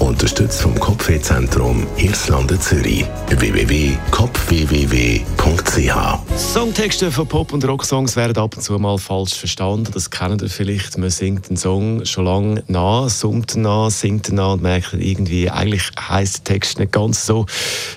Unterstützt 0.00 0.62
vom 0.62 0.74
Kopfwehzentrum 0.80 1.86
Irlande 1.98 2.58
Zürich. 2.58 3.04
www.kopfwww.ch 3.28 5.90
Songtexte 6.36 7.12
von 7.12 7.28
Pop- 7.28 7.52
und 7.52 7.62
Rocksongs 7.66 8.16
werden 8.16 8.38
ab 8.38 8.56
und 8.56 8.62
zu 8.62 8.78
mal 8.78 8.96
falsch 8.96 9.34
verstanden. 9.34 9.90
Das 9.92 10.10
kennen 10.10 10.38
ihr 10.40 10.48
vielleicht. 10.48 10.96
Man 10.96 11.10
singt 11.10 11.48
einen 11.48 11.58
Song 11.58 12.06
schon 12.06 12.24
lange 12.24 12.64
nach, 12.66 13.10
summt 13.10 13.56
nach, 13.56 13.90
singt 13.90 14.32
nach 14.32 14.54
und 14.54 14.62
merkt 14.62 14.94
irgendwie, 14.94 15.50
eigentlich 15.50 15.90
heisst 16.00 16.48
der 16.48 16.54
Text 16.54 16.78
nicht 16.78 16.92
ganz 16.92 17.26
so, 17.26 17.44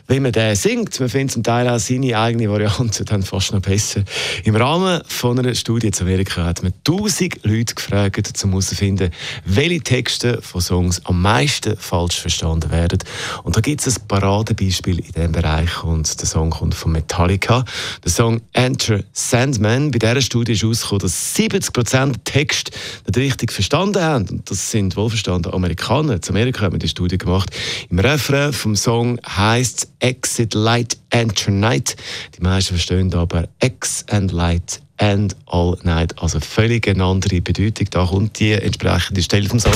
wie 0.08 0.20
man 0.20 0.34
den 0.34 0.56
singt. 0.56 1.00
Man 1.00 1.08
findet 1.08 1.32
zum 1.32 1.44
Teil 1.44 1.70
auch 1.70 1.80
seine 1.80 2.18
eigene 2.18 2.50
Variante 2.50 3.06
dann 3.06 3.24
fast 3.24 3.54
noch 3.54 3.62
besser. 3.62 4.04
Im 4.44 4.58
Rahmen 4.58 5.02
von 5.08 5.40
einer 5.40 5.56
Studie 5.56 5.92
zu 5.92 6.04
Amerika 6.04 6.44
hat 6.44 6.64
man 6.64 6.74
1000 6.86 7.46
Leute 7.46 7.76
gefragt, 7.76 8.44
um 8.44 8.50
herauszufinden, 8.52 9.12
welche 9.46 9.80
Texte 9.80 10.42
von 10.42 10.60
Songs 10.60 11.00
am 11.06 11.22
meisten 11.22 11.78
falsch 11.94 12.22
verstanden 12.22 12.72
werden. 12.72 12.98
Und 13.44 13.56
da 13.56 13.62
gibt 13.62 13.86
es 13.86 14.00
ein 14.00 14.08
Paradebeispiel 14.08 14.98
in 14.98 15.12
diesem 15.12 15.32
Bereich 15.32 15.84
und 15.84 16.20
der 16.20 16.28
Song 16.28 16.50
kommt 16.50 16.74
von 16.74 16.92
Metallica. 16.92 17.64
Der 18.04 18.12
Song 18.12 18.42
Enter 18.54 19.04
Sandman. 19.12 19.92
Bei 19.92 20.00
dieser 20.00 20.22
Studie 20.22 20.54
ist 20.54 20.64
herausgekommen, 20.64 21.02
dass 21.02 21.36
70% 21.36 22.16
Text 22.24 22.72
nicht 23.06 23.18
richtig 23.18 23.52
verstanden 23.52 24.02
haben. 24.02 24.28
Und 24.28 24.50
das 24.50 24.72
sind 24.72 24.98
wohlverstandene 24.98 25.54
Amerikaner. 25.54 26.14
In 26.16 26.30
Amerika 26.30 26.62
haben 26.62 26.74
wir 26.74 26.80
die 26.80 26.88
Studie 26.88 27.20
gemacht. 27.20 27.52
Im 27.92 28.00
Refrain 28.00 28.54
vom 28.54 28.76
Song 28.76 29.20
heißt 29.28 29.88
Exit 30.00 30.56
Light 30.56 30.98
Enter 31.12 31.52
Night. 31.52 31.96
Die 32.36 32.42
meisten 32.42 32.74
verstehen 32.74 33.14
aber 33.14 33.48
X 33.62 34.04
and 34.10 34.32
Light 34.32 34.82
and 34.98 35.36
All 35.46 35.78
Night. 35.84 36.20
Also 36.20 36.40
völlig 36.40 36.88
eine 36.88 37.04
andere 37.04 37.40
Bedeutung. 37.40 37.86
Da 37.92 38.08
kommt 38.08 38.40
die 38.40 38.54
entsprechende 38.54 39.22
Stelle 39.22 39.48
vom 39.48 39.60
Song. 39.60 39.74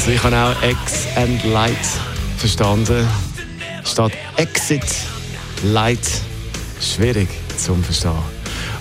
Also 0.00 0.12
ich 0.12 0.22
habe 0.22 0.36
auch 0.36 0.62
X 0.62 1.08
and 1.14 1.44
Light 1.44 1.76
verstanden. 2.38 3.06
Statt 3.84 4.12
Exit, 4.36 4.82
Light, 5.62 5.98
schwierig 6.80 7.28
zum 7.58 7.84
Verstehen. 7.84 8.12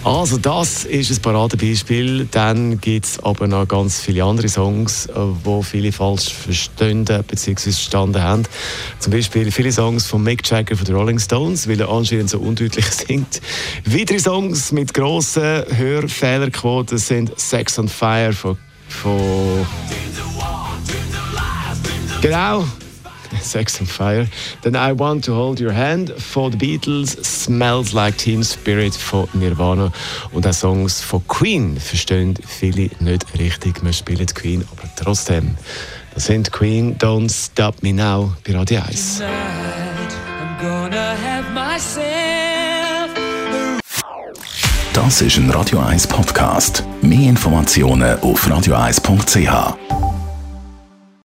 Also 0.06 0.38
das 0.38 0.86
ist 0.86 1.12
ein 1.12 1.22
Paradebeispiel. 1.22 2.26
Dann 2.32 2.80
gibt 2.80 3.06
es 3.06 3.20
aber 3.22 3.48
noch 3.48 3.68
ganz 3.68 4.00
viele 4.00 4.24
andere 4.24 4.48
Songs, 4.48 5.10
die 5.14 5.64
viele 5.64 5.92
falsch 5.92 6.32
verstehen 6.32 7.04
bzw. 7.04 7.72
verstanden 7.72 8.24
haben. 8.24 8.44
Zum 9.00 9.12
Beispiel 9.12 9.52
viele 9.52 9.74
Songs 9.74 10.06
von 10.06 10.24
Mick 10.24 10.50
Jagger 10.50 10.78
von 10.78 10.86
den 10.86 10.96
Rolling 10.96 11.20
Stones, 11.20 11.68
weil 11.68 11.82
er 11.82 11.90
anscheinend 11.90 12.30
so 12.30 12.40
undeutlich 12.40 12.86
singt. 12.92 13.42
Weitere 13.84 14.20
Songs 14.20 14.72
mit 14.72 14.94
grossen 14.94 15.64
Hörfehlerquoten 15.70 16.98
sind 16.98 17.38
Sex 17.38 17.78
on 17.78 17.90
Fire 17.90 18.32
von, 18.32 18.58
von 18.88 19.66
Genau. 22.22 22.66
Sex 23.42 23.80
and 23.80 23.90
Fire. 23.90 24.28
Dann 24.62 24.76
I 24.76 24.98
Want 24.98 25.26
to 25.26 25.36
Hold 25.36 25.62
Your 25.62 25.74
Hand 25.74 26.12
von 26.18 26.52
The 26.52 26.58
Beatles, 26.58 27.18
Smells 27.24 27.94
Like 27.94 28.18
Teen 28.18 28.44
Spirit 28.44 28.96
von 28.96 29.28
Nirvana 29.34 29.92
und 30.32 30.48
auch 30.48 30.54
Songs 30.54 31.02
von 31.02 31.26
Queen 31.28 31.80
verstehen 31.80 32.36
viele 32.46 32.90
nicht 33.00 33.26
richtig. 33.40 33.84
Wir 33.84 33.94
spielen 33.94 34.26
Queen, 34.28 34.66
aber 34.72 34.90
trotzdem. 34.96 35.56
Das 36.14 36.26
sind 36.26 36.52
Queen, 36.52 36.98
Don't 36.98 37.32
Stop 37.32 37.82
Me 37.84 37.94
Now 37.94 38.34
bei 38.46 38.56
Radio 38.56 38.82
1. 38.82 39.22
Das 44.94 45.22
ist 45.22 45.38
ein 45.38 45.50
Radio 45.52 45.80
1 45.80 46.08
Podcast. 46.08 46.84
Mehr 47.02 47.30
Informationen 47.30 48.20
auf 48.20 48.46
radio1.ch. 48.48 49.99